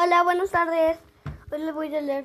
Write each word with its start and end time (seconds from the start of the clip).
Hola, 0.00 0.22
buenas 0.22 0.52
tardes. 0.52 0.96
Hoy 1.50 1.58
les 1.58 1.74
voy 1.74 1.92
a 1.92 2.00
leer 2.00 2.24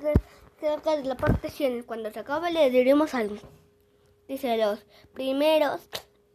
acerca 0.56 0.96
de 0.96 1.02
la 1.02 1.16
parte 1.16 1.50
100. 1.50 1.82
Cuando 1.82 2.08
se 2.12 2.20
acabe 2.20 2.52
le 2.52 2.70
diremos 2.70 3.14
algo. 3.14 3.34
Dice, 4.28 4.56
los 4.56 4.86
primeros 5.12 5.80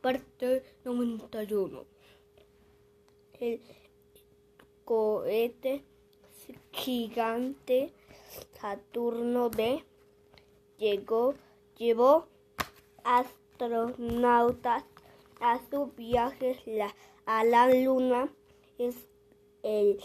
Parte 0.00 0.62
91. 0.84 1.84
El 3.40 3.60
cohete 4.84 5.84
gigante 6.72 7.92
Saturno 8.60 9.50
B 9.50 9.84
llegó, 10.78 11.34
llevó 11.76 12.26
astronautas 13.04 14.84
a 15.40 15.60
su 15.70 15.86
viaje 15.92 16.60
la- 16.66 16.94
a 17.26 17.44
la 17.44 17.68
Luna. 17.74 18.28
Es 18.78 18.96
el 19.62 19.98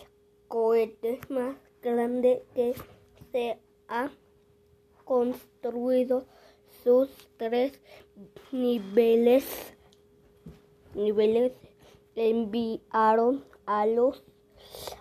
cohete 0.48 1.20
más 1.30 1.56
grande 1.82 2.44
que 2.56 2.74
se 3.32 3.60
ha 3.88 4.10
construido 5.06 6.26
sus 6.84 7.10
tres 7.38 7.80
niveles 8.52 9.74
niveles 10.94 11.54
enviaron 12.16 13.46
a 13.66 13.86
los 13.86 14.24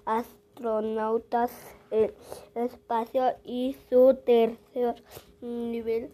astronautas 0.05 1.51
el 1.91 2.15
espacio 2.55 3.35
y 3.45 3.77
su 3.89 4.17
tercer 4.25 5.03
nivel 5.41 6.11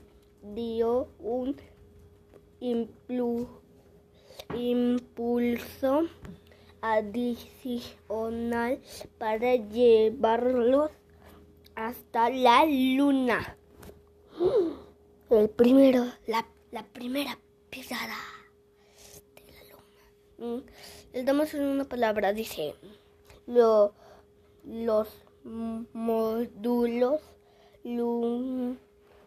dio 0.54 1.08
un 1.18 1.56
impulso 4.54 6.04
adicional 6.80 8.80
para 9.18 9.56
llevarlos 9.56 10.90
hasta 11.74 12.30
la 12.30 12.64
luna. 12.64 13.58
El 15.30 15.48
primero, 15.50 16.04
la, 16.26 16.46
la 16.70 16.84
primera 16.84 17.38
pisada 17.70 18.16
de 19.34 19.52
la 19.52 19.62
luna. 19.72 20.56
Mm, 20.58 20.62
Les 21.12 21.24
damos 21.24 21.54
una 21.54 21.84
palabra, 21.84 22.32
dice, 22.32 22.74
lo, 23.46 23.92
los 24.64 25.08
módulos 25.92 27.20
lun- 27.84 28.78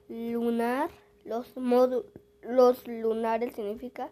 lunar, 0.10 0.90
los 1.26 1.56
módulos 1.58 2.06
los 2.42 2.88
lunares 2.88 3.54
significa 3.56 4.10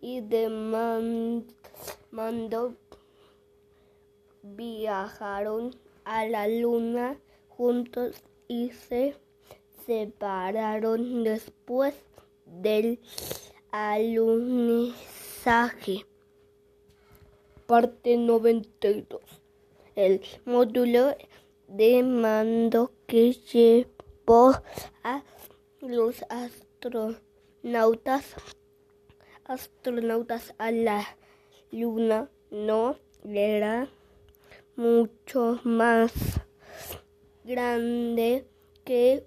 y 0.00 0.20
de 0.20 0.48
man- 0.48 1.44
mando 2.12 2.76
viajaron 4.42 5.74
a 6.04 6.26
la 6.26 6.46
luna 6.46 7.18
juntos 7.48 8.22
y 8.48 8.70
se 8.70 9.16
separaron 9.86 11.24
después 11.24 11.94
del 12.44 13.00
alunizaje. 13.70 14.94
Parte 17.66 18.16
92. 18.16 19.20
El 19.94 20.22
módulo 20.44 21.16
de 21.68 22.02
mando 22.02 22.90
que 23.06 23.32
llevó 23.32 24.54
a 25.02 25.22
los 25.80 26.24
astronautas 26.28 28.34
astronautas 29.44 30.54
a 30.58 30.70
la 30.72 31.06
luna 31.70 32.28
no 32.50 32.98
era 33.24 33.88
mucho 34.76 35.58
más 35.64 36.12
grande 37.44 38.46
que 38.84 39.24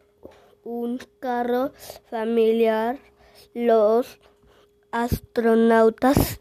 un 0.69 1.00
carro 1.19 1.72
familiar. 2.12 3.00
Los 3.56 4.19
astronautas 4.91 6.40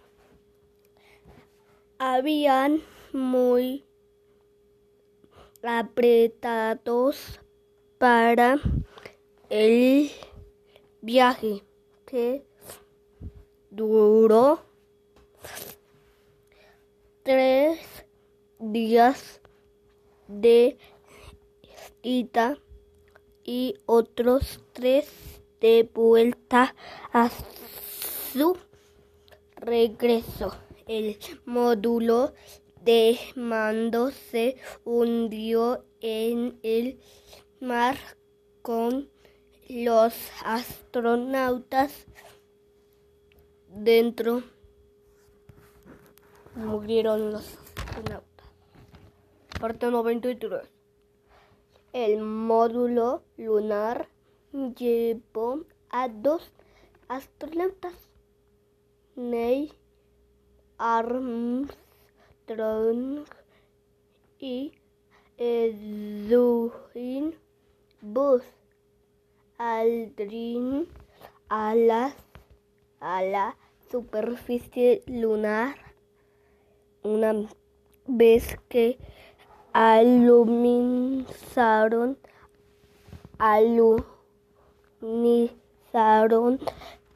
habían 1.99 2.83
muy 3.15 3.87
apretados 5.63 7.41
para 7.97 8.61
el 9.49 10.11
viaje 11.01 11.65
que 12.05 12.45
duró 13.71 14.61
tres 17.23 17.81
días 18.59 19.41
de 20.27 20.77
ida 22.03 22.59
y 23.45 23.77
otros 23.87 24.61
tres 24.73 25.09
de 25.61 25.89
vuelta 25.93 26.75
a 27.13 27.31
su 28.33 28.57
regreso. 29.57 30.55
El 30.87 31.19
módulo 31.45 32.33
de 32.83 33.19
mando 33.35 34.11
se 34.11 34.57
hundió 34.85 35.85
en 36.01 36.59
el 36.63 37.01
mar 37.61 37.97
con 38.63 39.11
los 39.69 40.15
astronautas 40.45 42.07
dentro. 43.69 44.43
Murieron 46.55 47.33
los 47.33 47.59
astronautas. 47.77 48.47
Parte 49.61 49.91
93. 49.91 50.78
El 51.95 52.21
módulo 52.21 53.23
lunar 53.39 54.09
llevó 54.53 55.65
a 55.89 56.09
dos 56.09 56.53
astronautas, 57.09 57.95
Neil 59.17 59.73
Armstrong 60.77 61.75
y 64.39 64.73
Edwin 65.39 67.35
Buzz 68.03 68.45
Aldrin 69.57 70.87
a 71.49 71.75
la, 71.75 72.15
a 73.01 73.23
la 73.23 73.57
superficie 73.91 75.03
lunar. 75.07 75.75
Una 77.03 77.49
vez 78.07 78.59
que 78.69 78.99
alunizaron 79.79 81.23
alunizaron 83.39 84.19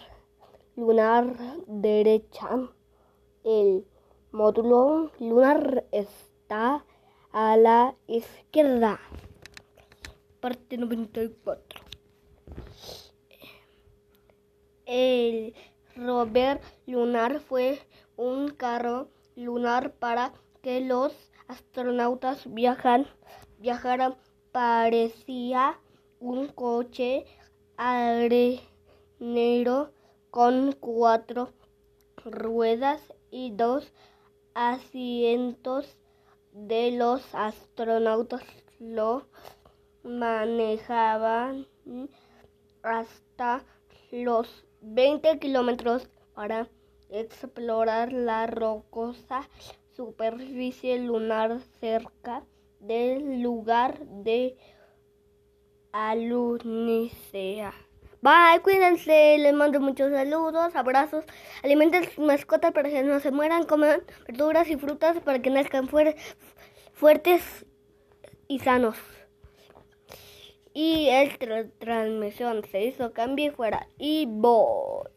lunar 0.75 1.35
derecha. 1.65 2.69
El 3.43 3.87
módulo 4.31 5.09
lunar 5.19 5.85
está 5.91 6.85
a 7.31 7.57
la 7.57 7.95
izquierda. 8.05 8.99
Parte 10.39 10.77
94. 10.77 11.84
El 14.85 15.53
rover 15.95 16.61
lunar 16.85 17.39
fue 17.39 17.79
un 18.17 18.49
carro 18.49 19.09
lunar 19.35 19.93
para 19.93 20.33
que 20.61 20.81
los 20.81 21.13
astronautas 21.47 22.43
viajaran. 22.53 23.07
Parecía 24.51 25.79
un 26.19 26.47
coche 26.47 27.25
arenero 27.77 28.61
con 30.31 30.73
cuatro 30.73 31.53
ruedas 32.23 33.01
y 33.31 33.51
dos 33.51 33.91
asientos 34.53 35.97
de 36.51 36.91
los 36.91 37.35
astronautas 37.35 38.43
lo 38.79 39.27
manejaban 40.03 41.67
hasta 42.81 43.63
los 44.11 44.64
20 44.87 45.39
kilómetros 45.39 46.07
para 46.35 46.69
explorar 47.09 48.13
la 48.13 48.45
rocosa 48.45 49.49
superficie 49.95 50.99
lunar 50.99 51.59
cerca 51.79 52.43
del 52.79 53.41
lugar 53.41 53.99
de 53.99 54.57
Alunicea. 55.91 57.73
Bye, 58.21 58.61
cuídense, 58.61 59.37
les 59.39 59.53
mando 59.53 59.79
muchos 59.79 60.11
saludos, 60.11 60.75
abrazos, 60.75 61.25
alimenten 61.63 62.03
sus 62.05 62.25
mascotas 62.25 62.71
para 62.71 62.89
que 62.89 63.01
no 63.01 63.19
se 63.19 63.31
mueran, 63.31 63.65
coman 63.65 64.01
verduras 64.27 64.69
y 64.69 64.77
frutas 64.77 65.19
para 65.21 65.41
que 65.41 65.49
nazcan 65.49 65.87
fuertes 65.87 67.65
y 68.47 68.59
sanos. 68.59 68.97
Y 70.77 71.07
esta 71.07 71.69
transmisión 71.79 72.61
se 72.69 72.83
hizo 72.83 73.13
cambio 73.13 73.45
y 73.45 73.55
fuera 73.55 73.87
y 73.97 74.25
voy. 74.27 75.14